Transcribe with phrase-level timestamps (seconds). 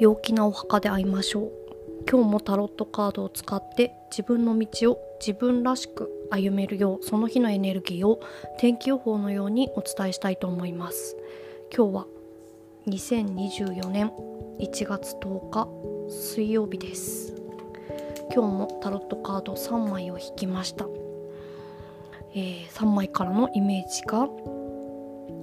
[0.00, 1.52] 陽気なお墓で会いましょう。
[2.10, 8.20] 今日もタロットカードを使って自分の道を自分らしく歩めるようその日のエネルギーを
[8.58, 11.16] 天気予報のようにお伝えしたいと思います。
[11.74, 12.06] 今日は
[12.88, 14.10] 2024年
[14.58, 15.68] 1月10日
[16.08, 17.34] 水曜日です。
[18.34, 20.86] 今日もタロットカード3枚を引きました、
[22.34, 24.28] えー、3枚からのイメージが、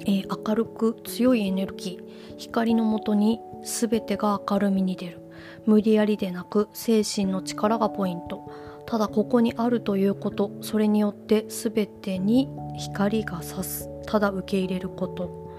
[0.00, 5.20] えー、明るく強いエネルギー光のもとに全てが明るみに出る。
[5.64, 8.50] 無理やりでなく精神の力がポイント。
[8.86, 13.88] ただここにあるということそれによって全てに光が差す。
[14.06, 15.50] ただ受け入れること。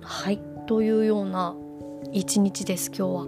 [0.00, 1.54] はいというような
[2.12, 3.26] 一日です今日は、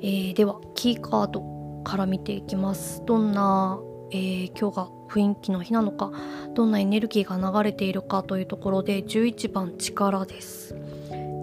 [0.00, 3.02] えー、ではキーカードから見ていきます。
[3.06, 3.78] どんな、
[4.10, 6.10] えー、今日が雰囲気の日なのか
[6.54, 10.74] どんなエネルギーが流れているかというところで11番力です。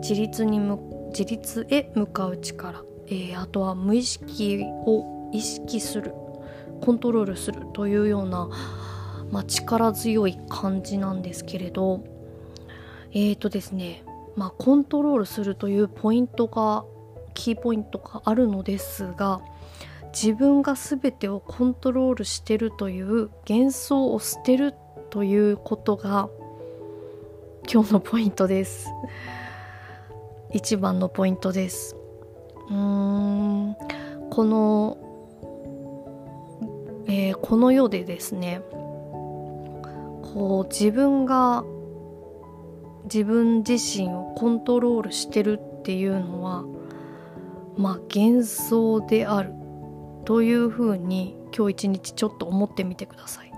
[0.02, 0.60] 自立に
[1.10, 6.14] 自立へ向かう力、えー、あとは無意識を意識する。
[6.82, 7.68] コントロールする。
[7.74, 8.50] というような、
[9.32, 12.04] まあ、力強い感じなんですけれど。
[13.12, 14.04] えーとですね
[14.36, 16.84] まあコントロールするというポイントが
[17.34, 19.42] キーポイントがあるのですが
[20.16, 24.74] 自分が全てをコントロールしてるという幻想を捨てる
[25.10, 26.30] ということが
[27.70, 28.88] 今日のポイントです。
[30.54, 31.98] 一番のポイントです。
[32.70, 33.76] うーん。
[34.30, 34.98] この、
[37.08, 38.62] えー、この世でですね
[40.34, 41.66] こう自分が
[43.04, 46.64] 自分自身をコントロールしてるっていうのは
[47.78, 49.65] まあ幻想である。
[50.26, 53.52] というふうに今日一日ちょっと思ってみてください。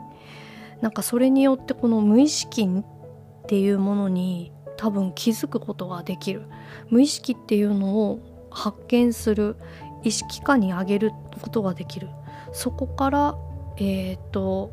[0.81, 6.43] なんかそれによってこの無意識っていうものに多分気づくことができる。
[6.89, 9.55] 無意識っていうのを発見する
[10.03, 12.09] 意識化に上げることができる。
[12.51, 13.35] そこから
[13.77, 14.71] えっ、ー、と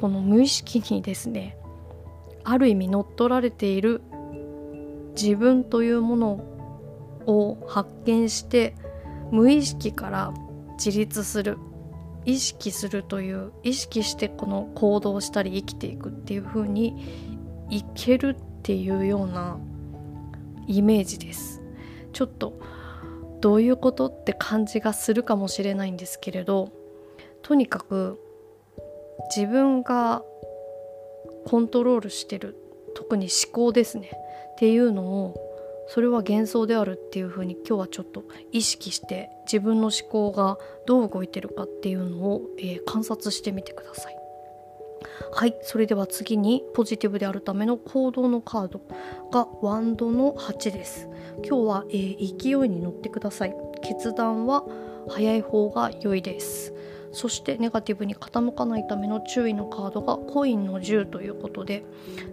[0.00, 1.56] この無意識にですね
[2.44, 4.02] ある意味乗っ取られている
[5.14, 6.30] 自分というもの
[7.26, 8.74] を発見して
[9.30, 10.34] 無意識から
[10.84, 11.58] 自立する
[12.24, 19.58] 意識するという意識してこの行動したり生きていくっていう風にいけるっていうような
[20.66, 21.62] イメージです。
[22.12, 22.60] ちょっと
[23.40, 26.70] どういうことって感じがするかもしれないんですけれど
[27.42, 28.20] とにかく
[29.34, 30.22] 自分が
[31.46, 32.56] コントロールしてる
[32.94, 34.10] 特に思考ですね
[34.52, 35.51] っていうのを
[35.92, 44.16] それは幻想であるっていうふうに今日はちょっと意識して自分の思考がどう動いてるかっていうのを、えー、観察してみてください。
[45.34, 48.80] はいそれでは次にポジティブであるための行動のカード
[49.30, 51.10] がワンドの8です。
[51.46, 53.54] 今日は、えー、勢いに乗ってください。
[53.82, 54.64] 決断は
[55.10, 56.72] 早い方が良いです。
[57.12, 61.84] そしてネガティブに傾かないための注意のカードがコインの10ということで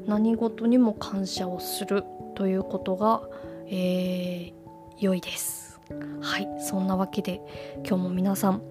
[0.06, 2.06] 何事にも感謝をする
[2.36, 3.24] ということが、
[3.70, 4.54] えー、
[5.00, 5.80] 良いです。
[6.22, 7.42] はいそんなわけで
[7.88, 8.62] 今日も皆さん、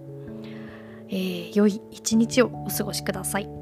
[1.08, 3.57] えー、良い一日をお過ごしください。